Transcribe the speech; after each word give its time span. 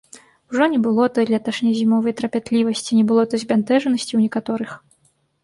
Ужо 0.51 0.63
не 0.71 0.77
было 0.85 1.03
той 1.17 1.25
леташняй 1.33 1.75
зімовай 1.81 2.15
трапятлівасці, 2.23 2.91
не 3.01 3.05
было 3.13 3.27
той 3.35 3.39
збянтэжанасці 3.45 4.05
ў 4.07 4.19
некаторых. 4.25 4.71